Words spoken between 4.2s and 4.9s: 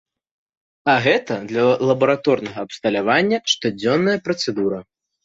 працэдура.